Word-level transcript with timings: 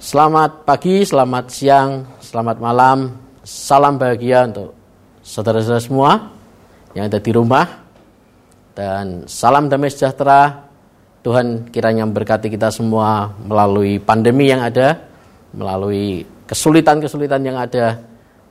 Selamat 0.00 0.64
pagi, 0.64 1.04
selamat 1.04 1.44
siang, 1.52 2.08
selamat 2.24 2.56
malam, 2.56 3.20
salam 3.44 4.00
bahagia 4.00 4.48
untuk 4.48 4.72
saudara-saudara 5.20 5.76
semua 5.76 6.10
yang 6.96 7.04
ada 7.04 7.20
di 7.20 7.28
rumah 7.28 7.68
dan 8.72 9.28
salam 9.28 9.68
damai 9.68 9.92
sejahtera. 9.92 10.64
Tuhan 11.20 11.68
kiranya 11.68 12.08
memberkati 12.08 12.48
kita 12.48 12.72
semua 12.72 13.36
melalui 13.44 14.00
pandemi 14.00 14.48
yang 14.48 14.64
ada, 14.64 15.04
melalui 15.52 16.24
kesulitan-kesulitan 16.48 17.44
yang 17.44 17.60
ada. 17.60 18.00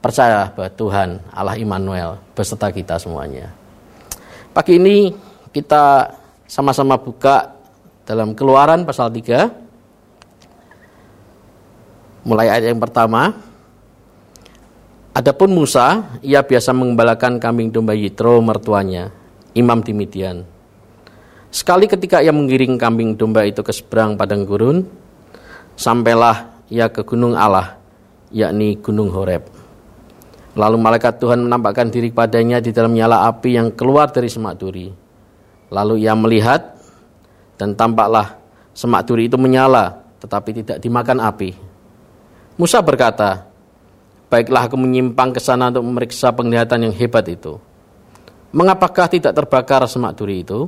Percaya 0.06 0.54
bahwa 0.54 0.70
Tuhan 0.70 1.18
Allah 1.34 1.58
Immanuel 1.58 2.22
beserta 2.38 2.70
kita 2.70 3.02
semuanya. 3.02 3.50
Pagi 4.54 4.78
ini 4.78 5.18
kita 5.50 6.14
sama-sama 6.46 6.94
buka 7.02 7.58
dalam 8.06 8.38
Keluaran 8.38 8.86
pasal 8.86 9.10
3 9.10 9.69
mulai 12.24 12.52
ayat 12.52 12.74
yang 12.74 12.82
pertama. 12.82 13.36
Adapun 15.16 15.52
Musa, 15.52 16.16
ia 16.24 16.40
biasa 16.40 16.72
mengembalakan 16.72 17.42
kambing 17.44 17.74
domba 17.74 17.92
Yitro 17.92 18.40
mertuanya, 18.40 19.12
imam 19.52 19.84
di 19.84 19.92
Midian. 19.92 20.48
Sekali 21.50 21.90
ketika 21.90 22.22
ia 22.22 22.30
mengiring 22.30 22.78
kambing 22.78 23.18
domba 23.18 23.44
itu 23.44 23.60
ke 23.66 23.74
seberang 23.74 24.16
padang 24.16 24.46
gurun, 24.46 24.86
sampailah 25.76 26.62
ia 26.70 26.88
ke 26.88 27.02
gunung 27.04 27.34
Allah, 27.34 27.76
yakni 28.30 28.78
gunung 28.78 29.10
Horeb. 29.10 29.50
Lalu 30.54 30.78
malaikat 30.78 31.18
Tuhan 31.18 31.46
menampakkan 31.46 31.90
diri 31.90 32.14
padanya 32.14 32.62
di 32.62 32.70
dalam 32.70 32.94
nyala 32.94 33.26
api 33.28 33.58
yang 33.58 33.74
keluar 33.74 34.14
dari 34.14 34.30
semak 34.30 34.62
duri. 34.62 34.94
Lalu 35.70 36.06
ia 36.06 36.14
melihat 36.18 36.78
dan 37.58 37.78
tampaklah 37.78 38.40
semak 38.74 39.06
duri 39.06 39.30
itu 39.30 39.38
menyala 39.38 40.00
tetapi 40.20 40.64
tidak 40.64 40.78
dimakan 40.84 41.22
api. 41.22 41.69
Musa 42.60 42.84
berkata, 42.84 43.48
Baiklah 44.28 44.68
aku 44.68 44.76
menyimpang 44.76 45.32
ke 45.34 45.40
sana 45.40 45.72
untuk 45.72 45.88
memeriksa 45.90 46.30
penglihatan 46.36 46.86
yang 46.86 46.94
hebat 46.94 47.26
itu. 47.32 47.58
Mengapakah 48.52 49.08
tidak 49.08 49.32
terbakar 49.34 49.88
semak 49.88 50.20
duri 50.20 50.44
itu? 50.44 50.68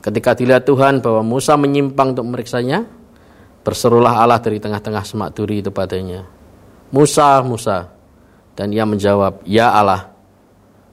Ketika 0.00 0.32
dilihat 0.32 0.64
Tuhan 0.64 1.04
bahwa 1.04 1.20
Musa 1.20 1.54
menyimpang 1.54 2.16
untuk 2.16 2.26
memeriksanya, 2.26 2.88
berserulah 3.60 4.24
Allah 4.24 4.40
dari 4.40 4.56
tengah-tengah 4.56 5.04
semak 5.04 5.36
duri 5.36 5.60
itu 5.60 5.68
padanya. 5.68 6.24
Musa, 6.90 7.44
Musa, 7.44 7.92
dan 8.56 8.72
ia 8.72 8.88
menjawab, 8.88 9.44
Ya 9.44 9.68
Allah. 9.68 10.16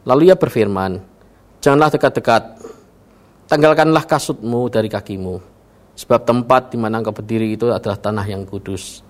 Lalu 0.04 0.30
ia 0.30 0.38
berfirman, 0.38 1.00
Janganlah 1.64 1.96
dekat-dekat, 1.96 2.44
tanggalkanlah 3.48 4.04
kasutmu 4.04 4.68
dari 4.68 4.92
kakimu, 4.92 5.40
sebab 5.96 6.28
tempat 6.28 6.76
di 6.76 6.78
mana 6.78 7.00
engkau 7.00 7.16
berdiri 7.16 7.56
itu 7.56 7.72
adalah 7.72 7.98
tanah 7.98 8.28
yang 8.28 8.44
kudus. 8.46 9.05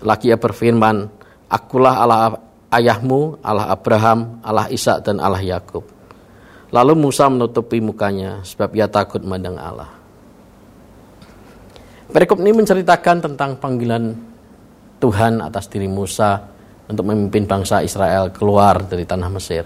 Lagi 0.00 0.32
ia 0.32 0.38
berfirman, 0.40 1.08
Akulah 1.50 2.00
Allah 2.00 2.38
ayahmu, 2.72 3.42
Allah 3.42 3.74
Abraham, 3.74 4.38
Allah 4.40 4.70
Ishak 4.70 5.04
dan 5.04 5.18
Allah 5.18 5.42
Yakub. 5.42 5.84
Lalu 6.70 6.94
Musa 6.94 7.26
menutupi 7.26 7.82
mukanya 7.82 8.40
sebab 8.46 8.70
ia 8.78 8.86
takut 8.86 9.18
memandang 9.20 9.58
Allah. 9.58 9.90
Perikop 12.10 12.38
ini 12.42 12.54
menceritakan 12.54 13.22
tentang 13.22 13.58
panggilan 13.58 14.14
Tuhan 15.02 15.42
atas 15.42 15.66
diri 15.66 15.90
Musa 15.90 16.38
untuk 16.90 17.06
memimpin 17.06 17.46
bangsa 17.46 17.82
Israel 17.82 18.34
keluar 18.34 18.82
dari 18.86 19.06
tanah 19.06 19.30
Mesir. 19.30 19.62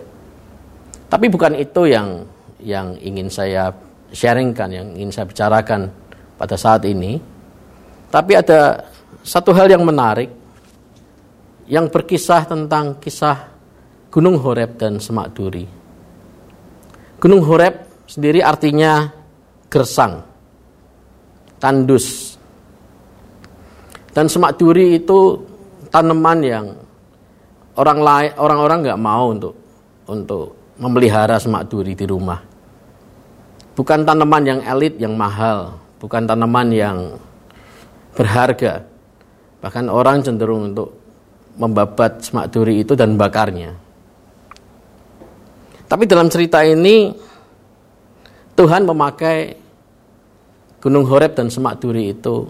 Tapi 1.09 1.27
bukan 1.29 1.57
itu 1.57 1.89
yang 1.89 2.25
yang 2.61 2.97
ingin 3.01 3.29
saya 3.29 3.73
sharingkan, 4.13 4.69
yang 4.73 4.89
ingin 4.97 5.13
saya 5.13 5.27
bicarakan 5.29 5.89
pada 6.37 6.57
saat 6.57 6.85
ini. 6.89 7.21
Tapi 8.09 8.33
ada 8.37 8.81
satu 9.25 9.57
hal 9.57 9.73
yang 9.73 9.83
menarik 9.83 10.29
yang 11.65 11.89
berkisah 11.89 12.45
tentang 12.45 13.01
kisah 13.01 13.49
Gunung 14.13 14.37
Horeb 14.37 14.77
dan 14.77 15.01
Semak 15.01 15.33
Duri. 15.33 15.65
Gunung 17.19 17.41
Horeb 17.41 18.05
sendiri 18.05 18.45
artinya 18.45 19.09
gersang, 19.73 20.21
tandus. 21.57 22.37
Dan 24.13 24.29
Semak 24.29 24.61
Duri 24.61 25.01
itu 25.01 25.41
tanaman 25.89 26.39
yang 26.45 26.67
orang 27.81 27.99
lain 27.99 28.31
orang-orang 28.39 28.79
nggak 28.87 29.01
mau 29.01 29.25
untuk 29.33 29.55
untuk 30.07 30.75
memelihara 30.79 31.39
semak 31.39 31.71
duri 31.71 31.95
di 31.95 32.07
rumah. 32.07 32.43
Bukan 33.75 34.07
tanaman 34.07 34.43
yang 34.47 34.61
elit 34.63 34.95
yang 35.03 35.19
mahal, 35.19 35.79
bukan 35.99 36.27
tanaman 36.27 36.69
yang 36.71 36.99
berharga. 38.15 38.94
Bahkan 39.65 39.89
orang 39.89 40.21
cenderung 40.21 40.77
untuk 40.77 40.93
membabat 41.57 42.21
semak 42.21 42.53
duri 42.53 42.85
itu 42.85 42.93
dan 42.93 43.17
bakarnya. 43.17 43.73
Tapi 45.89 46.05
dalam 46.05 46.29
cerita 46.29 46.61
ini 46.61 47.09
Tuhan 48.53 48.85
memakai 48.85 49.57
Gunung 50.85 51.09
Horeb 51.09 51.33
dan 51.33 51.49
semak 51.49 51.81
duri 51.81 52.13
itu 52.13 52.45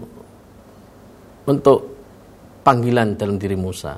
untuk 1.47 1.95
panggilan 2.67 3.15
dalam 3.15 3.39
diri 3.39 3.55
Musa. 3.55 3.95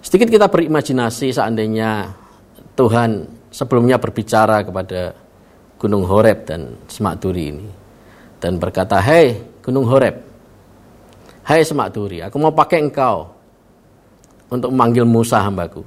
Sedikit 0.00 0.32
kita 0.32 0.48
berimajinasi 0.48 1.34
seandainya 1.34 2.08
Tuhan 2.72 3.26
sebelumnya 3.50 3.98
berbicara 3.98 4.62
kepada 4.62 5.12
Gunung 5.76 6.06
Horeb 6.06 6.46
dan 6.46 6.78
Semak 6.88 7.20
Duri 7.20 7.44
ini. 7.52 7.68
Dan 8.38 8.62
berkata, 8.62 9.02
Hei 9.02 9.34
Gunung 9.60 9.90
Horeb, 9.90 10.25
Hai 11.46 11.62
Semak 11.62 11.94
Duri, 11.94 12.18
aku 12.18 12.42
mau 12.42 12.50
pakai 12.50 12.82
engkau 12.82 13.30
untuk 14.50 14.74
memanggil 14.74 15.06
Musa 15.06 15.38
hambaku. 15.38 15.78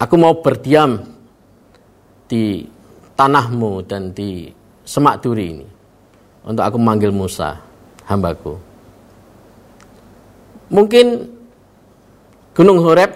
Aku 0.00 0.16
mau 0.16 0.32
berdiam 0.40 0.96
di 2.24 2.64
tanahmu 3.12 3.84
dan 3.84 4.16
di 4.16 4.48
Semak 4.80 5.20
Duri 5.20 5.52
ini 5.52 5.68
untuk 6.40 6.64
aku 6.64 6.80
memanggil 6.80 7.12
Musa 7.12 7.60
hambaku. 8.08 8.56
Mungkin 10.72 11.28
Gunung 12.56 12.80
Horeb 12.80 13.12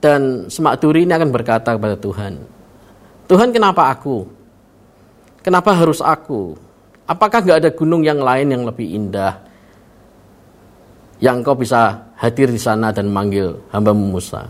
dan 0.00 0.48
Semak 0.48 0.80
Duri 0.80 1.04
ini 1.04 1.12
akan 1.12 1.28
berkata 1.28 1.76
kepada 1.76 2.00
Tuhan, 2.00 2.40
Tuhan 3.28 3.52
kenapa 3.52 3.92
aku? 3.92 4.24
Kenapa 5.44 5.76
harus 5.76 6.00
aku? 6.00 6.56
Apakah 7.04 7.44
nggak 7.44 7.68
ada 7.68 7.70
gunung 7.76 8.00
yang 8.00 8.24
lain 8.24 8.48
yang 8.48 8.64
lebih 8.64 8.96
indah? 8.96 9.49
Yang 11.20 11.36
kau 11.44 11.56
bisa 11.56 12.10
hadir 12.16 12.48
di 12.48 12.56
sana 12.56 12.90
dan 12.90 13.12
manggil 13.12 13.60
hamba 13.72 13.92
Musa. 13.92 14.48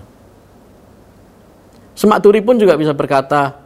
Semak 1.99 2.23
Duri 2.23 2.41
pun 2.41 2.57
juga 2.57 2.79
bisa 2.79 2.95
berkata, 2.95 3.59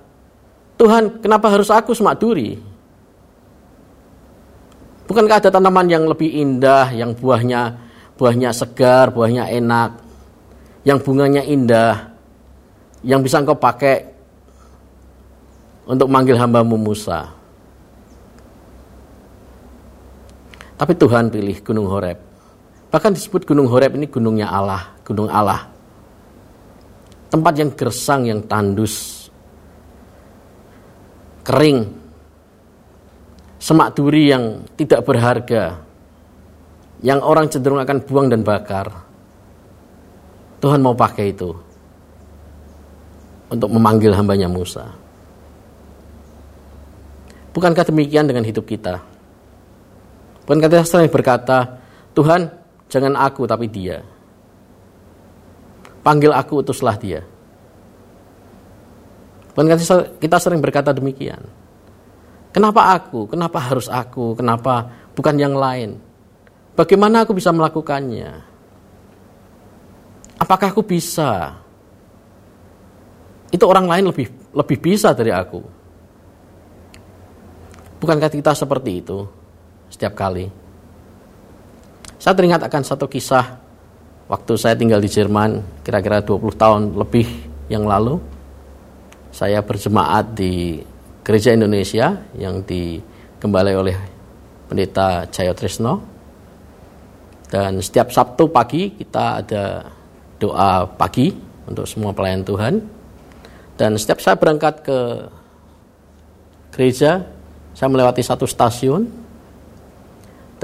Tuhan 0.81 1.21
kenapa 1.21 1.53
harus 1.53 1.69
aku 1.71 1.93
Semak 1.93 2.19
Duri? 2.19 2.57
Bukankah 5.05 5.37
ada 5.37 5.53
tanaman 5.53 5.87
yang 5.87 6.09
lebih 6.09 6.33
indah, 6.33 6.89
yang 6.97 7.13
buahnya 7.13 7.77
buahnya 8.17 8.51
segar, 8.57 9.13
buahnya 9.13 9.53
enak, 9.53 10.01
yang 10.89 10.97
bunganya 10.97 11.45
indah, 11.45 12.17
yang 13.05 13.21
bisa 13.21 13.45
engkau 13.45 13.59
pakai 13.59 14.09
untuk 15.85 16.09
manggil 16.09 16.41
hambamu 16.41 16.81
Musa. 16.81 17.29
Tapi 20.75 20.93
Tuhan 20.97 21.31
pilih 21.31 21.57
Gunung 21.63 21.87
Horeb. 21.87 22.24
Bahkan 22.95 23.11
disebut 23.11 23.43
Gunung 23.43 23.67
Horeb 23.67 23.99
ini 23.99 24.07
gunungnya 24.07 24.47
Allah, 24.47 24.95
gunung 25.03 25.27
Allah. 25.27 25.67
Tempat 27.27 27.59
yang 27.59 27.75
gersang, 27.75 28.31
yang 28.31 28.47
tandus, 28.47 29.27
kering, 31.43 31.91
semak 33.59 33.99
duri 33.99 34.31
yang 34.31 34.63
tidak 34.79 35.03
berharga, 35.03 35.83
yang 37.03 37.19
orang 37.19 37.51
cenderung 37.51 37.83
akan 37.83 37.99
buang 38.07 38.31
dan 38.31 38.47
bakar. 38.47 38.87
Tuhan 40.63 40.79
mau 40.79 40.95
pakai 40.95 41.35
itu 41.35 41.51
untuk 43.51 43.75
memanggil 43.75 44.15
hambanya 44.15 44.47
Musa. 44.47 44.87
Bukankah 47.51 47.91
demikian 47.91 48.31
dengan 48.31 48.47
hidup 48.47 48.63
kita? 48.63 49.03
Bukankah 50.47 50.71
kita 50.71 50.87
sering 50.87 51.11
berkata, 51.11 51.83
Tuhan 52.15 52.64
jangan 52.89 53.15
aku 53.19 53.45
tapi 53.49 53.67
dia. 53.69 54.03
Panggil 56.05 56.33
aku 56.33 56.61
utuslah 56.61 56.97
dia. 57.01 57.25
Bukankah 59.55 59.79
kita 60.21 60.37
sering 60.37 60.61
berkata 60.61 60.91
demikian? 60.93 61.41
Kenapa 62.51 62.93
aku? 62.93 63.31
Kenapa 63.31 63.59
harus 63.63 63.89
aku? 63.89 64.37
Kenapa 64.37 64.91
bukan 65.15 65.37
yang 65.39 65.55
lain? 65.57 65.97
Bagaimana 66.75 67.23
aku 67.25 67.33
bisa 67.33 67.55
melakukannya? 67.55 68.31
Apakah 70.39 70.75
aku 70.75 70.83
bisa? 70.83 71.55
Itu 73.55 73.65
orang 73.71 73.87
lain 73.87 74.11
lebih 74.11 74.27
lebih 74.51 74.79
bisa 74.83 75.15
dari 75.15 75.31
aku. 75.31 75.63
Bukankah 78.03 78.29
kita 78.29 78.53
seperti 78.53 79.01
itu? 79.01 79.19
setiap 79.95 80.19
kali. 80.19 80.51
Saya 82.25 82.41
teringat 82.41 82.65
akan 82.65 82.83
satu 82.89 83.05
kisah 83.05 83.61
waktu 84.33 84.57
saya 84.57 84.73
tinggal 84.73 84.97
di 84.97 85.13
Jerman 85.13 85.61
kira-kira 85.85 86.25
20 86.25 86.57
tahun 86.57 86.83
lebih 86.97 87.29
yang 87.69 87.85
lalu. 87.85 88.17
Saya 89.29 89.61
berjemaat 89.61 90.33
di 90.33 90.81
gereja 91.21 91.53
Indonesia 91.53 92.17
yang 92.33 92.65
dikembali 92.65 93.73
oleh 93.77 93.97
pendeta 94.73 95.29
Jaya 95.29 95.53
Trisno. 95.53 96.01
Dan 97.53 97.85
setiap 97.85 98.09
Sabtu 98.09 98.49
pagi 98.49 98.97
kita 98.97 99.45
ada 99.45 99.93
doa 100.41 100.89
pagi 100.89 101.29
untuk 101.69 101.85
semua 101.85 102.17
pelayan 102.17 102.41
Tuhan. 102.41 102.81
Dan 103.77 104.01
setiap 104.01 104.25
saya 104.25 104.41
berangkat 104.41 104.81
ke 104.81 104.99
gereja, 106.73 107.21
saya 107.77 107.93
melewati 107.93 108.25
satu 108.25 108.49
stasiun 108.49 109.24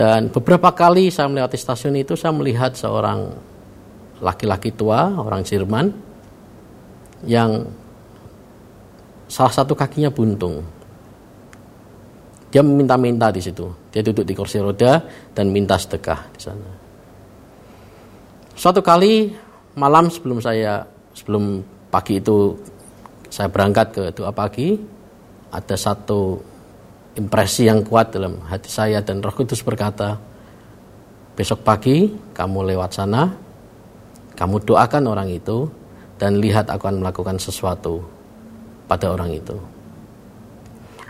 dan 0.01 0.33
beberapa 0.33 0.73
kali 0.73 1.13
saya 1.13 1.29
melewati 1.29 1.61
stasiun 1.61 2.01
itu 2.01 2.17
saya 2.17 2.33
melihat 2.33 2.73
seorang 2.73 3.37
laki-laki 4.25 4.73
tua, 4.73 5.13
orang 5.13 5.45
Jerman 5.45 5.93
yang 7.29 7.69
salah 9.29 9.53
satu 9.53 9.77
kakinya 9.77 10.09
buntung. 10.09 10.65
Dia 12.49 12.65
meminta-minta 12.65 13.29
di 13.29 13.45
situ. 13.45 13.69
Dia 13.93 14.01
duduk 14.01 14.25
di 14.25 14.33
kursi 14.33 14.57
roda 14.57 15.05
dan 15.37 15.53
minta 15.53 15.77
sedekah 15.77 16.33
di 16.33 16.41
sana. 16.41 16.71
Suatu 18.57 18.81
kali 18.81 19.37
malam 19.77 20.09
sebelum 20.09 20.41
saya 20.41 20.81
sebelum 21.13 21.61
pagi 21.93 22.25
itu 22.25 22.57
saya 23.29 23.53
berangkat 23.53 23.87
ke 23.93 24.05
doa 24.17 24.33
pagi, 24.33 24.81
ada 25.53 25.77
satu 25.77 26.41
impresi 27.19 27.67
yang 27.67 27.83
kuat 27.83 28.15
dalam 28.15 28.39
hati 28.47 28.71
saya 28.71 29.03
dan 29.03 29.19
Roh 29.19 29.35
Kudus 29.35 29.65
berkata, 29.67 30.15
besok 31.35 31.67
pagi 31.67 32.11
kamu 32.37 32.75
lewat 32.75 32.91
sana, 32.95 33.27
kamu 34.39 34.63
doakan 34.63 35.05
orang 35.11 35.29
itu 35.33 35.67
dan 36.21 36.39
lihat 36.39 36.69
aku 36.69 36.87
akan 36.87 37.03
melakukan 37.03 37.37
sesuatu 37.41 38.05
pada 38.87 39.11
orang 39.11 39.35
itu. 39.35 39.57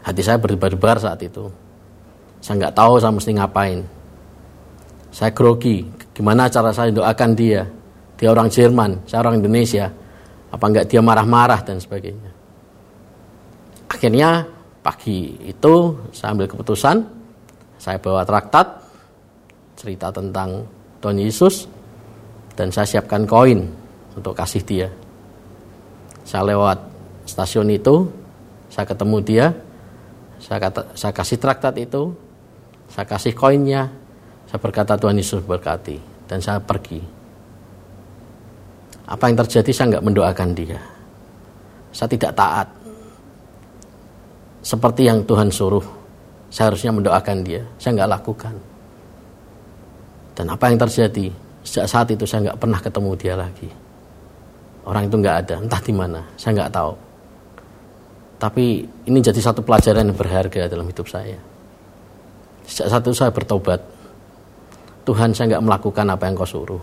Hati 0.00 0.22
saya 0.24 0.40
berdebar-debar 0.40 0.96
saat 0.96 1.20
itu. 1.20 1.50
Saya 2.40 2.56
nggak 2.56 2.74
tahu 2.76 2.96
saya 2.96 3.12
mesti 3.12 3.30
ngapain. 3.36 3.78
Saya 5.12 5.30
grogi. 5.36 5.84
Gimana 6.16 6.48
cara 6.48 6.72
saya 6.72 6.88
doakan 6.88 7.30
dia? 7.36 7.68
Dia 8.16 8.32
orang 8.32 8.48
Jerman, 8.48 9.04
saya 9.04 9.24
orang 9.24 9.44
Indonesia. 9.44 9.92
Apa 10.50 10.64
nggak 10.66 10.88
dia 10.88 11.00
marah-marah 11.04 11.60
dan 11.62 11.76
sebagainya. 11.76 12.32
Akhirnya 13.92 14.48
Pagi 14.80 15.36
itu 15.44 15.92
saya 16.12 16.32
ambil 16.32 16.48
keputusan, 16.48 17.04
saya 17.76 18.00
bawa 18.00 18.24
traktat 18.24 18.80
cerita 19.76 20.08
tentang 20.08 20.64
Tuhan 21.00 21.20
Yesus 21.20 21.68
dan 22.56 22.72
saya 22.72 22.88
siapkan 22.88 23.28
koin 23.28 23.64
untuk 24.16 24.32
kasih 24.32 24.64
dia. 24.64 24.88
Saya 26.24 26.52
lewat 26.52 26.78
stasiun 27.28 27.68
itu, 27.72 28.08
saya 28.68 28.84
ketemu 28.88 29.16
dia, 29.24 29.46
saya, 30.40 30.58
kata, 30.60 30.96
saya 30.96 31.12
kasih 31.12 31.36
traktat 31.36 31.74
itu, 31.76 32.12
saya 32.88 33.04
kasih 33.04 33.36
koinnya, 33.36 33.88
saya 34.48 34.58
berkata 34.60 34.96
Tuhan 34.96 35.20
Yesus 35.20 35.44
berkati, 35.44 35.96
dan 36.24 36.40
saya 36.40 36.60
pergi. 36.60 37.00
Apa 39.10 39.28
yang 39.28 39.36
terjadi 39.44 39.70
saya 39.74 39.86
nggak 39.96 40.06
mendoakan 40.06 40.50
dia. 40.54 40.80
Saya 41.90 42.08
tidak 42.08 42.32
taat 42.38 42.66
seperti 44.60 45.08
yang 45.08 45.24
Tuhan 45.24 45.48
suruh. 45.48 45.84
Saya 46.50 46.72
harusnya 46.72 46.92
mendoakan 46.92 47.36
dia. 47.46 47.62
Saya 47.80 48.00
nggak 48.00 48.10
lakukan. 48.20 48.54
Dan 50.36 50.46
apa 50.52 50.64
yang 50.68 50.78
terjadi? 50.80 51.26
Sejak 51.64 51.86
saat 51.88 52.08
itu 52.12 52.24
saya 52.24 52.50
nggak 52.50 52.60
pernah 52.60 52.80
ketemu 52.80 53.10
dia 53.16 53.34
lagi. 53.36 53.68
Orang 54.84 55.06
itu 55.06 55.16
nggak 55.20 55.36
ada, 55.46 55.54
entah 55.60 55.82
di 55.84 55.92
mana. 55.94 56.20
Saya 56.34 56.60
nggak 56.60 56.72
tahu. 56.72 56.92
Tapi 58.40 58.64
ini 59.04 59.18
jadi 59.20 59.36
satu 59.36 59.60
pelajaran 59.60 60.08
yang 60.08 60.16
berharga 60.16 60.64
dalam 60.66 60.88
hidup 60.88 61.06
saya. 61.06 61.36
Sejak 62.64 62.88
saat 62.88 63.02
itu 63.04 63.16
saya 63.16 63.30
bertobat. 63.30 63.80
Tuhan 65.04 65.32
saya 65.36 65.56
nggak 65.56 65.64
melakukan 65.64 66.06
apa 66.08 66.24
yang 66.28 66.34
kau 66.36 66.48
suruh. 66.48 66.82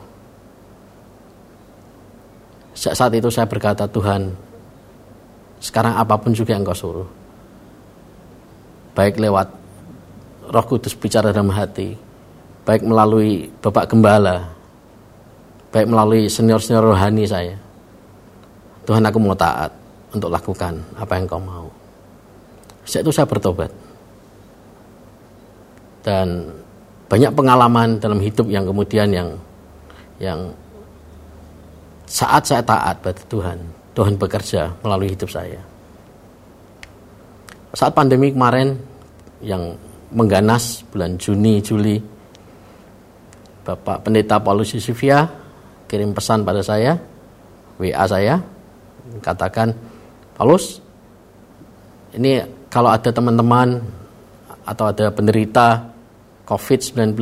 Sejak 2.78 2.94
saat 2.94 3.12
itu 3.18 3.30
saya 3.34 3.50
berkata 3.50 3.90
Tuhan, 3.90 4.30
sekarang 5.58 5.98
apa 5.98 6.14
pun 6.22 6.32
juga 6.32 6.54
yang 6.54 6.62
kau 6.62 6.78
suruh 6.78 7.17
baik 8.98 9.22
lewat 9.22 9.54
Roh 10.50 10.66
Kudus 10.66 10.98
bicara 10.98 11.30
dalam 11.30 11.54
hati, 11.54 11.94
baik 12.66 12.82
melalui 12.82 13.46
Bapak 13.62 13.94
Gembala, 13.94 14.50
baik 15.70 15.86
melalui 15.86 16.26
senior-senior 16.26 16.82
rohani 16.82 17.30
saya. 17.30 17.54
Tuhan 18.90 19.06
aku 19.06 19.22
mau 19.22 19.38
taat 19.38 19.70
untuk 20.10 20.34
lakukan 20.34 20.82
apa 20.98 21.14
yang 21.14 21.30
kau 21.30 21.38
mau. 21.38 21.70
Sejak 22.90 23.06
itu 23.06 23.12
saya 23.14 23.28
bertobat. 23.30 23.70
Dan 26.02 26.50
banyak 27.12 27.36
pengalaman 27.36 28.00
dalam 28.00 28.18
hidup 28.18 28.48
yang 28.48 28.64
kemudian 28.64 29.12
yang 29.12 29.30
yang 30.18 30.40
saat 32.08 32.48
saya 32.48 32.64
taat 32.64 33.04
pada 33.04 33.20
Tuhan, 33.28 33.60
Tuhan 33.92 34.16
bekerja 34.16 34.72
melalui 34.80 35.12
hidup 35.12 35.28
saya 35.28 35.60
saat 37.78 37.94
pandemi 37.94 38.34
kemarin 38.34 38.74
yang 39.38 39.78
mengganas 40.10 40.82
bulan 40.90 41.14
Juni 41.22 41.62
Juli 41.62 42.02
Bapak 43.62 44.02
Pendeta 44.02 44.42
Paulus 44.42 44.74
Yusufia 44.74 45.30
kirim 45.86 46.10
pesan 46.10 46.42
pada 46.42 46.66
saya 46.66 46.98
WA 47.78 48.02
saya 48.10 48.42
katakan 49.22 49.78
Paulus 50.34 50.82
ini 52.18 52.42
kalau 52.74 52.90
ada 52.90 53.14
teman-teman 53.14 53.78
atau 54.66 54.90
ada 54.90 55.14
penderita 55.14 55.86
COVID-19 56.50 57.14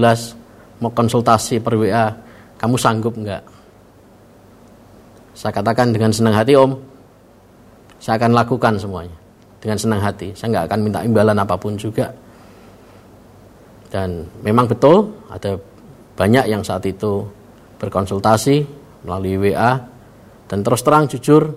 mau 0.80 0.88
konsultasi 0.96 1.60
per 1.60 1.76
WA 1.76 2.16
kamu 2.56 2.80
sanggup 2.80 3.12
enggak 3.20 3.44
saya 5.36 5.52
katakan 5.52 5.92
dengan 5.92 6.16
senang 6.16 6.32
hati 6.32 6.56
om 6.56 6.80
saya 8.00 8.16
akan 8.16 8.32
lakukan 8.32 8.80
semuanya 8.80 9.25
dengan 9.60 9.78
senang 9.80 10.02
hati. 10.02 10.36
Saya 10.38 10.52
nggak 10.54 10.66
akan 10.72 10.80
minta 10.84 11.00
imbalan 11.02 11.38
apa 11.38 11.56
pun 11.58 11.74
juga. 11.80 12.12
Dan 13.90 14.28
memang 14.44 14.68
betul 14.68 15.14
ada 15.32 15.56
banyak 16.16 16.52
yang 16.52 16.64
saat 16.64 16.84
itu 16.88 17.24
berkonsultasi 17.80 18.66
melalui 19.06 19.52
WA 19.52 19.78
dan 20.46 20.60
terus 20.64 20.82
terang 20.82 21.06
jujur 21.06 21.54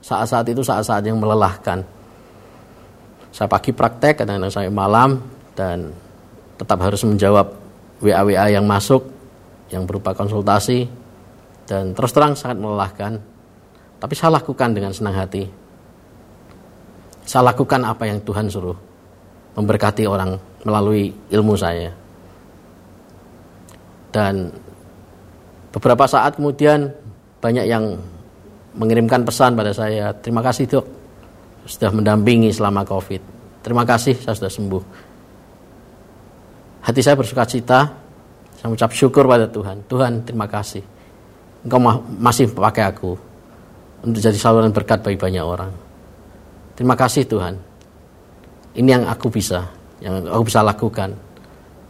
saat-saat 0.00 0.48
itu 0.48 0.64
saat-saat 0.64 1.04
yang 1.04 1.20
melelahkan. 1.20 1.84
Saya 3.30 3.46
pagi 3.46 3.70
praktek 3.70 4.24
kadang-kadang 4.24 4.50
saya 4.50 4.70
malam 4.72 5.20
dan 5.54 5.92
tetap 6.58 6.80
harus 6.82 7.04
menjawab 7.06 7.46
WA-WA 8.00 8.50
yang 8.50 8.64
masuk 8.64 9.06
yang 9.70 9.86
berupa 9.86 10.16
konsultasi 10.16 10.88
dan 11.68 11.94
terus 11.94 12.10
terang 12.10 12.34
sangat 12.34 12.58
melelahkan. 12.58 13.12
Tapi 14.00 14.14
saya 14.16 14.40
lakukan 14.40 14.72
dengan 14.72 14.90
senang 14.96 15.14
hati 15.14 15.59
saya 17.30 17.54
lakukan 17.54 17.86
apa 17.86 18.10
yang 18.10 18.18
Tuhan 18.26 18.50
suruh. 18.50 18.74
Memberkati 19.54 20.02
orang 20.02 20.34
melalui 20.66 21.14
ilmu 21.30 21.54
saya. 21.54 21.94
Dan 24.10 24.50
beberapa 25.70 26.10
saat 26.10 26.34
kemudian 26.34 26.90
banyak 27.38 27.70
yang 27.70 27.94
mengirimkan 28.74 29.22
pesan 29.22 29.54
pada 29.54 29.70
saya, 29.70 30.10
terima 30.18 30.42
kasih 30.42 30.66
dok, 30.66 30.86
sudah 31.70 31.94
mendampingi 31.94 32.50
selama 32.50 32.82
COVID. 32.82 33.22
Terima 33.62 33.86
kasih, 33.86 34.18
saya 34.18 34.34
sudah 34.34 34.50
sembuh. 34.50 34.82
Hati 36.82 36.98
saya 36.98 37.14
bersuka 37.14 37.46
cita, 37.46 37.86
saya 38.58 38.66
mengucap 38.66 38.90
syukur 38.90 39.30
pada 39.30 39.46
Tuhan. 39.46 39.86
Tuhan, 39.86 40.26
terima 40.26 40.50
kasih. 40.50 40.82
Engkau 41.62 41.78
masih 42.18 42.50
pakai 42.50 42.90
aku 42.90 43.14
untuk 44.02 44.18
jadi 44.18 44.34
saluran 44.34 44.74
berkat 44.74 44.98
bagi 45.06 45.20
banyak 45.20 45.44
orang. 45.44 45.89
Terima 46.80 46.96
kasih 46.96 47.28
Tuhan. 47.28 47.60
Ini 48.72 48.88
yang 48.88 49.04
aku 49.04 49.28
bisa, 49.28 49.68
yang 50.00 50.24
aku 50.24 50.48
bisa 50.48 50.64
lakukan 50.64 51.12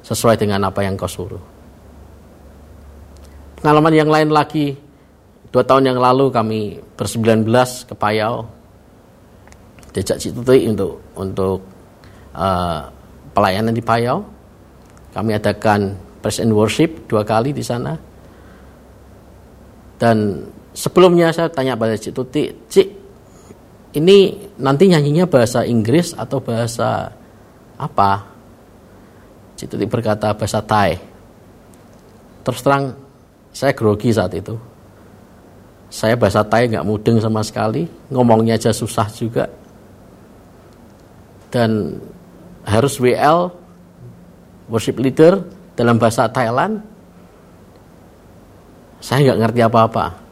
sesuai 0.03 0.35
dengan 0.35 0.67
apa 0.67 0.83
yang 0.83 0.99
kau 0.99 1.07
suruh. 1.07 1.39
Pengalaman 3.63 3.95
yang 3.95 4.11
lain 4.11 4.35
lagi, 4.35 4.75
dua 5.55 5.63
tahun 5.63 5.95
yang 5.95 5.99
lalu 6.03 6.35
kami 6.35 6.83
bersembilan 6.99 7.47
belas 7.47 7.87
ke 7.87 7.95
Payau, 7.95 8.43
diajak 9.95 10.19
Cituti 10.19 10.67
untuk 10.67 10.99
untuk 11.15 11.63
uh, 12.35 12.91
pelayanan 13.31 13.71
di 13.71 13.87
Payau. 13.87 14.27
Kami 15.15 15.39
adakan 15.39 15.95
praise 16.19 16.43
and 16.43 16.51
worship 16.51 17.07
dua 17.07 17.23
kali 17.23 17.55
di 17.55 17.63
sana. 17.63 17.95
Dan 20.03 20.51
sebelumnya 20.75 21.31
saya 21.31 21.47
tanya 21.47 21.79
pada 21.79 21.95
Cik 21.95 22.11
Tuti, 22.11 22.51
Cik, 22.67 23.00
ini 23.91 24.39
nanti 24.63 24.87
nyanyinya 24.87 25.27
bahasa 25.27 25.67
Inggris 25.67 26.15
atau 26.15 26.39
bahasa 26.39 27.11
apa? 27.75 28.23
Cituti 29.59 29.83
berkata 29.85 30.31
bahasa 30.31 30.63
Thai. 30.63 30.95
Terus 32.47 32.61
terang, 32.63 32.95
saya 33.51 33.75
grogi 33.75 34.15
saat 34.15 34.31
itu. 34.39 34.55
Saya 35.91 36.15
bahasa 36.15 36.47
Thai 36.47 36.71
nggak 36.71 36.87
mudeng 36.87 37.19
sama 37.19 37.43
sekali, 37.43 37.91
ngomongnya 38.15 38.55
aja 38.55 38.71
susah 38.71 39.11
juga. 39.11 39.51
Dan 41.51 41.99
harus 42.63 42.95
WL, 43.03 43.51
worship 44.71 45.03
leader, 45.03 45.43
dalam 45.75 45.99
bahasa 45.99 46.31
Thailand. 46.31 46.79
Saya 49.03 49.33
nggak 49.33 49.41
ngerti 49.43 49.61
apa-apa. 49.67 50.30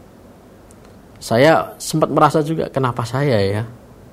Saya 1.19 1.75
sempat 1.83 2.11
merasa 2.15 2.39
juga, 2.43 2.71
kenapa 2.71 3.03
saya 3.03 3.39
ya? 3.43 3.63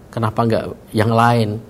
Kenapa 0.09 0.41
nggak 0.41 0.65
yang 0.95 1.13
lain? 1.13 1.61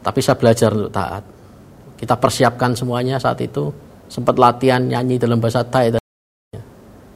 Tapi 0.00 0.18
saya 0.24 0.40
belajar 0.40 0.72
untuk 0.72 0.92
taat. 0.94 1.20
Kita 1.98 2.14
persiapkan 2.16 2.72
semuanya 2.72 3.20
saat 3.20 3.42
itu. 3.44 3.68
Sempat 4.08 4.40
latihan 4.40 4.80
nyanyi 4.80 5.20
dalam 5.20 5.36
bahasa 5.36 5.60
Thai. 5.60 6.00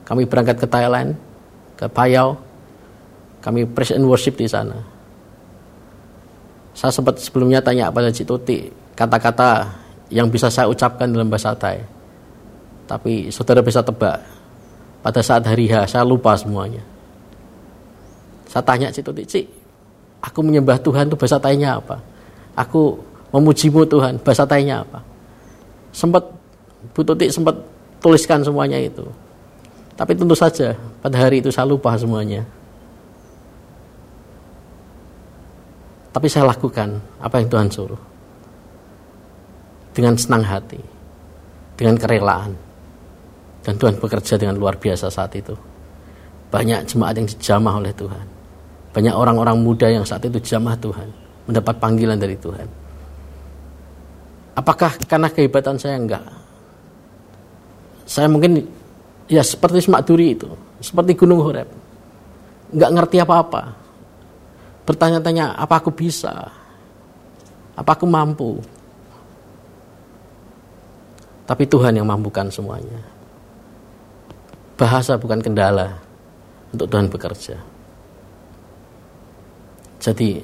Kami 0.05 0.29
berangkat 0.29 0.61
ke 0.61 0.67
Thailand, 0.69 1.17
ke 1.79 1.89
Payau. 1.89 2.37
Kami 3.41 3.65
praise 3.65 3.97
and 3.97 4.05
worship 4.05 4.37
di 4.37 4.45
sana. 4.45 4.77
Saya 6.77 6.93
sempat 6.93 7.17
sebelumnya 7.17 7.65
tanya 7.65 7.89
pada 7.89 8.13
Cituti 8.13 8.69
kata-kata 8.93 9.73
yang 10.13 10.29
bisa 10.29 10.53
saya 10.53 10.69
ucapkan 10.69 11.09
dalam 11.09 11.33
bahasa 11.33 11.57
Thai. 11.57 11.81
Tapi 12.85 13.33
saudara 13.33 13.65
bisa 13.65 13.81
tebak, 13.81 14.21
pada 15.03 15.21
saat 15.21 15.43
hari 15.45 15.67
H 15.67 15.93
saya 15.93 16.07
lupa 16.07 16.39
semuanya. 16.39 16.81
Saya 18.47 18.63
tanya 18.63 18.89
Cituti, 18.95 19.27
Cik, 19.27 19.47
aku 20.23 20.39
menyembah 20.45 20.79
Tuhan 20.79 21.09
itu 21.11 21.17
bahasa 21.19 21.41
Thai-nya 21.41 21.81
apa? 21.83 21.99
Aku 22.55 23.01
memujimu 23.35 23.83
Tuhan, 23.89 24.21
bahasa 24.23 24.47
Thai-nya 24.47 24.85
apa? 24.85 25.03
Sempat 25.93 26.25
Bu 26.91 27.07
Tuti 27.07 27.31
sempat 27.31 27.55
tuliskan 28.03 28.43
semuanya 28.43 28.83
itu. 28.83 29.07
Tapi 29.95 30.19
tentu 30.19 30.35
saja 30.35 30.75
pada 30.99 31.15
hari 31.15 31.39
itu 31.39 31.55
saya 31.55 31.71
lupa 31.71 31.95
semuanya. 31.95 32.43
Tapi 36.13 36.27
saya 36.29 36.51
lakukan 36.51 36.99
apa 37.23 37.39
yang 37.39 37.49
Tuhan 37.49 37.69
suruh. 37.71 38.03
Dengan 39.95 40.19
senang 40.19 40.43
hati. 40.43 40.81
Dengan 41.79 41.97
kerelaan. 41.97 42.53
Dan 43.63 43.79
Tuhan 43.79 43.99
bekerja 43.99 44.35
dengan 44.39 44.59
luar 44.59 44.75
biasa 44.75 45.07
saat 45.07 45.33
itu. 45.39 45.55
Banyak 46.51 46.85
jemaat 46.85 47.15
yang 47.17 47.29
dijamah 47.31 47.79
oleh 47.79 47.95
Tuhan. 47.95 48.27
Banyak 48.93 49.15
orang-orang 49.15 49.57
muda 49.63 49.89
yang 49.89 50.05
saat 50.05 50.27
itu 50.27 50.37
jamah 50.43 50.77
Tuhan. 50.77 51.09
Mendapat 51.49 51.79
panggilan 51.79 52.19
dari 52.19 52.37
Tuhan. 52.37 52.69
Apakah 54.53 55.01
karena 55.09 55.33
kehebatan 55.33 55.81
saya 55.81 55.97
enggak? 55.97 56.27
Saya 58.05 58.29
mungkin 58.29 58.61
ya 59.31 59.41
seperti 59.41 59.81
Semak 59.81 60.05
Duri 60.05 60.37
itu, 60.37 60.51
seperti 60.83 61.17
Gunung 61.17 61.41
Horeb. 61.41 61.71
Nggak 62.75 62.91
ngerti 62.93 63.17
apa-apa. 63.25 63.63
Bertanya-tanya, 64.85 65.57
apa 65.57 65.79
aku 65.81 65.95
bisa? 65.95 66.53
Apa 67.73 67.97
aku 67.97 68.05
mampu? 68.05 68.61
Tapi 71.49 71.65
Tuhan 71.65 71.97
yang 71.97 72.05
mampukan 72.05 72.51
semuanya. 72.53 73.12
Bahasa 74.77 75.21
bukan 75.21 75.39
kendala 75.45 76.01
untuk 76.73 76.89
Tuhan 76.89 77.07
bekerja. 77.13 77.57
Jadi, 80.03 80.43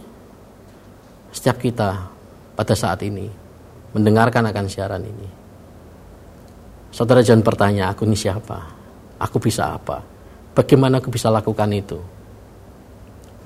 setiap 1.34 1.58
kita 1.58 1.90
pada 2.54 2.74
saat 2.76 3.02
ini 3.02 3.26
mendengarkan 3.96 4.46
akan 4.46 4.66
siaran 4.70 5.02
ini, 5.02 5.28
saudara 6.94 7.24
jangan 7.24 7.42
bertanya, 7.42 7.90
aku 7.90 8.06
ini 8.06 8.14
siapa? 8.14 8.58
Aku 9.18 9.42
bisa 9.42 9.74
apa? 9.74 9.98
Bagaimana 10.54 11.02
aku 11.02 11.10
bisa 11.10 11.32
lakukan 11.32 11.70
itu? 11.74 11.98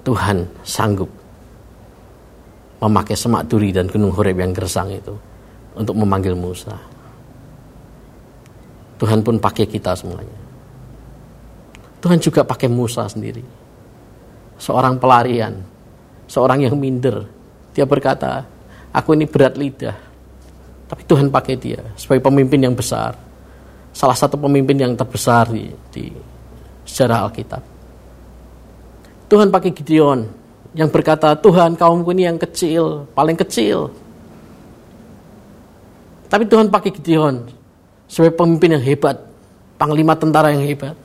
Tuhan 0.02 0.44
sanggup 0.66 1.08
memakai 2.82 3.14
semak 3.14 3.46
duri 3.46 3.70
dan 3.70 3.86
gunung 3.86 4.10
Horeb 4.10 4.42
yang 4.42 4.50
gersang 4.50 4.90
itu 4.90 5.14
untuk 5.78 5.94
memanggil 5.94 6.34
Musa. 6.34 6.74
Tuhan 8.98 9.22
pun 9.22 9.38
pakai 9.38 9.70
kita 9.70 9.94
semuanya. 9.94 10.41
Tuhan 12.02 12.18
juga 12.18 12.42
pakai 12.42 12.66
Musa 12.66 13.06
sendiri. 13.06 13.46
Seorang 14.58 14.98
pelarian, 14.98 15.62
seorang 16.26 16.66
yang 16.66 16.74
minder. 16.74 17.24
Dia 17.70 17.86
berkata, 17.86 18.42
aku 18.90 19.14
ini 19.14 19.30
berat 19.30 19.54
lidah. 19.54 19.94
Tapi 20.90 21.02
Tuhan 21.08 21.32
pakai 21.32 21.54
dia 21.56 21.80
sebagai 21.96 22.28
pemimpin 22.28 22.60
yang 22.60 22.76
besar 22.76 23.16
salah 23.92 24.16
satu 24.16 24.40
pemimpin 24.40 24.76
yang 24.76 24.92
terbesar 24.96 25.52
di, 25.52 25.68
di 25.92 26.08
sejarah 26.88 27.28
Alkitab. 27.28 27.62
Tuhan 29.28 29.48
pakai 29.48 29.72
Gideon 29.72 30.28
yang 30.72 30.88
berkata, 30.88 31.36
Tuhan 31.36 31.76
kaumku 31.76 32.12
ini 32.12 32.28
yang 32.28 32.40
kecil, 32.40 33.08
paling 33.12 33.36
kecil. 33.36 33.92
Tapi 36.28 36.44
Tuhan 36.48 36.72
pakai 36.72 36.90
Gideon 36.92 37.44
sebagai 38.08 38.36
pemimpin 38.36 38.76
yang 38.76 38.84
hebat, 38.84 39.20
panglima 39.76 40.16
tentara 40.16 40.52
yang 40.52 40.64
hebat, 40.64 40.96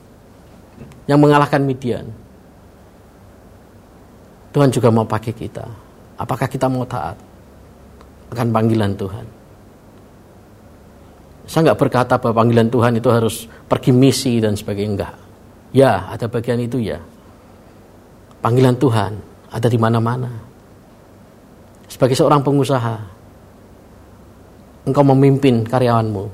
yang 1.08 1.18
mengalahkan 1.18 1.64
Midian. 1.64 2.06
Tuhan 4.52 4.68
juga 4.68 4.92
mau 4.92 5.08
pakai 5.08 5.32
kita. 5.32 5.64
Apakah 6.20 6.46
kita 6.46 6.68
mau 6.68 6.84
taat 6.84 7.16
akan 8.28 8.48
panggilan 8.52 8.92
Tuhan? 8.94 9.26
Saya 11.48 11.72
nggak 11.72 11.80
berkata 11.80 12.20
bahwa 12.20 12.44
panggilan 12.44 12.68
Tuhan 12.68 13.00
itu 13.00 13.08
harus 13.08 13.48
pergi 13.48 13.88
misi 13.88 14.36
dan 14.36 14.52
sebagainya. 14.52 14.92
Enggak. 14.92 15.14
Ya, 15.72 16.12
ada 16.12 16.28
bagian 16.28 16.60
itu 16.60 16.76
ya. 16.76 17.00
Panggilan 18.44 18.76
Tuhan 18.76 19.12
ada 19.48 19.68
di 19.68 19.78
mana-mana. 19.80 20.28
Sebagai 21.88 22.12
seorang 22.12 22.44
pengusaha, 22.44 22.96
engkau 24.84 25.04
memimpin 25.08 25.64
karyawanmu. 25.64 26.24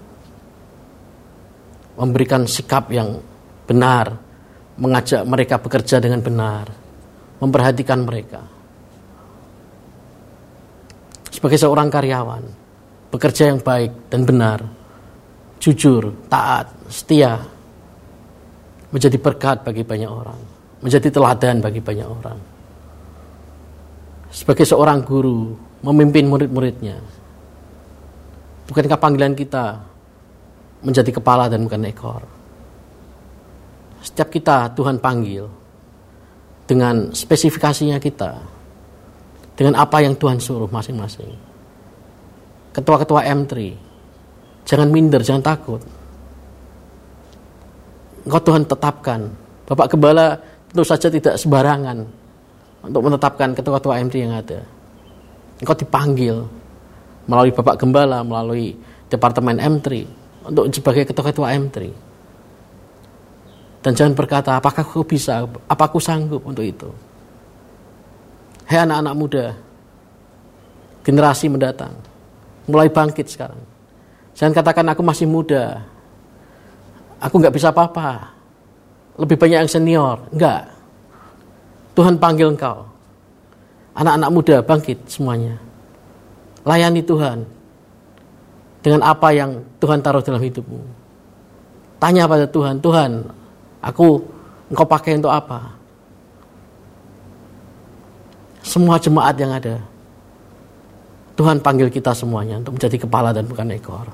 Memberikan 1.94 2.42
sikap 2.50 2.90
yang 2.90 3.22
benar, 3.70 4.18
mengajak 4.74 5.22
mereka 5.22 5.56
bekerja 5.58 6.02
dengan 6.02 6.18
benar, 6.18 6.66
memperhatikan 7.38 8.02
mereka. 8.02 8.42
Sebagai 11.30 11.58
seorang 11.58 11.90
karyawan, 11.90 12.44
bekerja 13.14 13.54
yang 13.54 13.60
baik 13.62 14.10
dan 14.10 14.26
benar, 14.26 14.58
jujur, 15.62 16.10
taat, 16.26 16.70
setia, 16.90 17.38
menjadi 18.90 19.18
berkat 19.18 19.62
bagi 19.62 19.86
banyak 19.86 20.10
orang, 20.10 20.40
menjadi 20.82 21.10
teladan 21.10 21.62
bagi 21.62 21.82
banyak 21.82 22.08
orang. 22.08 22.38
Sebagai 24.34 24.66
seorang 24.66 25.06
guru, 25.06 25.54
memimpin 25.86 26.26
murid-muridnya. 26.26 26.98
Bukankah 28.66 28.98
panggilan 28.98 29.38
kita 29.38 29.78
menjadi 30.82 31.14
kepala 31.14 31.46
dan 31.46 31.62
bukan 31.62 31.86
ekor? 31.86 32.33
Setiap 34.04 34.28
kita 34.28 34.68
Tuhan 34.76 35.00
panggil 35.00 35.48
dengan 36.68 37.08
spesifikasinya 37.10 37.96
kita, 37.96 38.36
dengan 39.56 39.80
apa 39.80 40.04
yang 40.04 40.12
Tuhan 40.14 40.36
suruh 40.36 40.68
masing-masing. 40.68 41.32
Ketua-ketua 42.74 43.24
M3, 43.24 43.54
Jangan 44.64 44.88
minder, 44.88 45.20
jangan 45.20 45.44
takut. 45.44 45.80
Engkau 48.24 48.40
Tuhan 48.40 48.64
tetapkan. 48.64 49.20
Bapak 49.68 49.92
Gembala 49.92 50.40
tentu 50.72 50.84
saja 50.84 51.12
tidak 51.12 51.36
sembarangan 51.36 52.04
untuk 52.84 53.00
menetapkan 53.04 53.52
ketua-ketua 53.52 54.00
MT 54.08 54.14
yang 54.16 54.32
ada. 54.32 54.64
Engkau 55.60 55.76
dipanggil 55.76 56.36
melalui 57.28 57.52
Bapak 57.52 57.76
Gembala, 57.80 58.24
melalui 58.24 58.76
Departemen 59.12 59.60
M3 59.60 59.88
untuk 60.48 60.72
sebagai 60.72 61.12
ketua-ketua 61.12 61.52
M3. 61.52 61.92
Dan 63.84 63.92
jangan 63.92 64.16
berkata, 64.16 64.56
apakah 64.56 64.80
aku 64.80 65.04
bisa, 65.04 65.44
apa 65.44 65.82
aku 65.84 66.00
sanggup 66.00 66.40
untuk 66.40 66.64
itu. 66.64 66.88
Hei 68.64 68.80
anak-anak 68.80 69.14
muda, 69.14 69.44
generasi 71.04 71.52
mendatang, 71.52 71.92
mulai 72.64 72.88
bangkit 72.88 73.28
sekarang 73.28 73.60
Jangan 74.34 74.52
katakan 74.52 74.86
aku 74.90 75.02
masih 75.06 75.30
muda. 75.30 75.86
Aku 77.22 77.38
nggak 77.38 77.54
bisa 77.54 77.70
apa-apa. 77.70 78.34
Lebih 79.14 79.38
banyak 79.38 79.58
yang 79.64 79.70
senior. 79.70 80.18
Enggak. 80.34 80.74
Tuhan 81.94 82.18
panggil 82.18 82.50
engkau. 82.50 82.82
Anak-anak 83.94 84.30
muda 84.34 84.56
bangkit 84.58 84.98
semuanya. 85.06 85.54
Layani 86.66 87.00
Tuhan. 87.06 87.46
Dengan 88.82 89.06
apa 89.06 89.30
yang 89.30 89.62
Tuhan 89.78 90.02
taruh 90.02 90.20
dalam 90.20 90.42
hidupmu. 90.42 90.82
Tanya 92.02 92.26
pada 92.26 92.44
Tuhan, 92.50 92.82
Tuhan, 92.82 93.10
aku 93.84 94.24
engkau 94.72 94.86
pakai 94.88 95.20
untuk 95.20 95.32
apa? 95.32 95.76
Semua 98.64 98.96
jemaat 98.96 99.36
yang 99.36 99.52
ada. 99.52 99.76
Tuhan 101.36 101.60
panggil 101.60 101.92
kita 101.92 102.16
semuanya 102.16 102.62
untuk 102.62 102.80
menjadi 102.80 102.96
kepala 103.04 103.34
dan 103.34 103.44
bukan 103.44 103.68
ekor. 103.74 104.08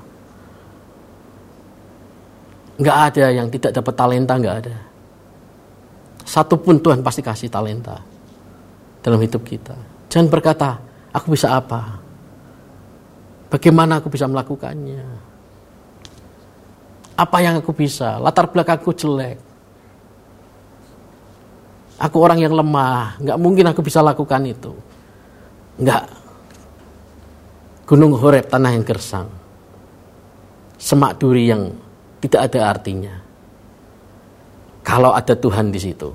Nggak 2.81 2.97
ada 3.13 3.25
yang 3.29 3.47
tidak 3.47 3.71
dapat 3.77 3.93
talenta, 3.93 4.33
nggak 4.35 4.57
ada. 4.65 4.75
Satu 6.25 6.57
pun 6.57 6.81
Tuhan 6.81 7.05
pasti 7.05 7.21
kasih 7.21 7.47
talenta 7.47 8.01
dalam 9.05 9.21
hidup 9.21 9.45
kita. 9.45 9.77
Jangan 10.09 10.27
berkata, 10.27 10.81
aku 11.13 11.37
bisa 11.37 11.53
apa? 11.53 12.01
Bagaimana 13.53 14.01
aku 14.01 14.09
bisa 14.09 14.25
melakukannya? 14.25 15.03
Apa 17.19 17.37
yang 17.43 17.61
aku 17.61 17.75
bisa? 17.75 18.17
Latar 18.17 18.49
belakangku 18.49 18.95
jelek. 18.97 19.50
Aku 22.01 22.17
orang 22.17 22.41
yang 22.41 22.57
lemah, 22.57 23.21
nggak 23.21 23.37
mungkin 23.37 23.69
aku 23.69 23.85
bisa 23.85 24.01
lakukan 24.01 24.41
itu. 24.49 24.73
Nggak, 25.77 26.03
Gunung 27.91 28.15
Horeb 28.15 28.47
tanah 28.47 28.71
yang 28.71 28.87
gersang. 28.87 29.27
Semak 30.79 31.19
duri 31.19 31.51
yang 31.51 31.75
tidak 32.23 32.47
ada 32.47 32.71
artinya. 32.71 33.11
Kalau 34.79 35.11
ada 35.11 35.35
Tuhan 35.35 35.75
di 35.75 35.75
situ. 35.75 36.07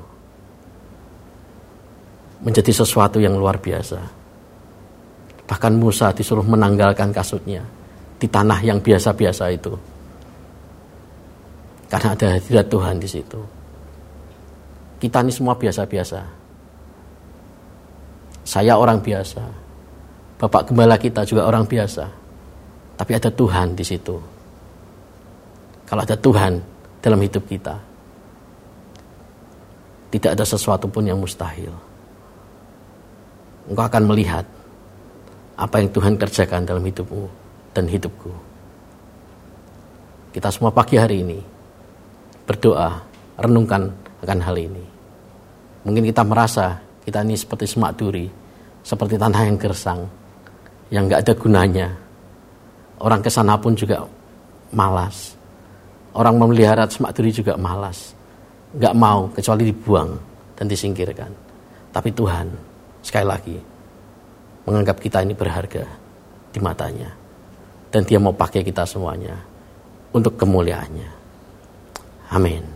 Menjadi 2.41 2.73
sesuatu 2.73 3.21
yang 3.21 3.37
luar 3.37 3.61
biasa. 3.61 4.01
Bahkan 5.45 5.73
Musa 5.77 6.17
disuruh 6.17 6.49
menanggalkan 6.49 7.13
kasutnya 7.13 7.61
di 8.17 8.25
tanah 8.25 8.65
yang 8.65 8.81
biasa-biasa 8.81 9.45
itu. 9.53 9.77
Karena 11.93 12.17
ada 12.17 12.41
hadirat 12.41 12.67
Tuhan 12.73 12.97
di 12.97 13.09
situ. 13.13 13.41
Kita 14.97 15.21
ini 15.21 15.33
semua 15.33 15.55
biasa-biasa. 15.57 16.21
Saya 18.47 18.79
orang 18.79 19.03
biasa 19.03 19.67
Bapak 20.37 20.69
gembala 20.69 21.01
kita 21.01 21.25
juga 21.25 21.49
orang 21.49 21.65
biasa. 21.65 22.05
Tapi 22.97 23.13
ada 23.17 23.33
Tuhan 23.33 23.73
di 23.73 23.85
situ. 23.85 24.17
Kalau 25.89 26.03
ada 26.05 26.17
Tuhan 26.17 26.61
dalam 27.01 27.21
hidup 27.25 27.45
kita, 27.49 27.77
tidak 30.13 30.31
ada 30.37 30.45
sesuatu 30.45 30.89
pun 30.93 31.09
yang 31.09 31.17
mustahil. 31.17 31.73
Engkau 33.67 33.85
akan 33.85 34.05
melihat 34.05 34.45
apa 35.57 35.81
yang 35.81 35.89
Tuhan 35.89 36.21
kerjakan 36.21 36.69
dalam 36.69 36.85
hidupmu 36.85 37.25
dan 37.73 37.89
hidupku. 37.89 38.33
Kita 40.37 40.53
semua 40.53 40.69
pagi 40.69 41.01
hari 41.01 41.25
ini 41.25 41.41
berdoa, 42.45 43.01
renungkan 43.41 43.89
akan 44.23 44.39
hal 44.41 44.57
ini. 44.57 44.85
Mungkin 45.87 46.05
kita 46.07 46.23
merasa 46.27 46.81
kita 47.07 47.23
ini 47.23 47.39
seperti 47.39 47.71
semak 47.71 47.95
duri, 47.95 48.27
seperti 48.83 49.15
tanah 49.15 49.43
yang 49.47 49.59
gersang, 49.59 50.01
yang 50.91 51.07
nggak 51.07 51.23
ada 51.23 51.35
gunanya. 51.39 51.89
Orang 52.99 53.21
ke 53.21 53.31
sana 53.31 53.55
pun 53.61 53.77
juga 53.77 54.03
malas. 54.73 55.37
Orang 56.17 56.41
memelihara 56.41 56.89
semak 56.89 57.13
duri 57.15 57.31
juga 57.31 57.55
malas. 57.55 58.17
Nggak 58.75 58.95
mau 58.97 59.29
kecuali 59.31 59.69
dibuang 59.69 60.11
dan 60.57 60.67
disingkirkan. 60.67 61.31
Tapi 61.93 62.09
Tuhan 62.13 62.47
sekali 63.05 63.27
lagi 63.29 63.57
menganggap 64.67 64.99
kita 64.99 65.23
ini 65.23 65.37
berharga 65.37 65.85
di 66.51 66.59
matanya. 66.59 67.11
Dan 67.87 68.03
dia 68.03 68.19
mau 68.19 68.35
pakai 68.35 68.67
kita 68.67 68.83
semuanya 68.83 69.39
untuk 70.11 70.35
kemuliaannya. 70.35 71.11
Amin. 72.35 72.76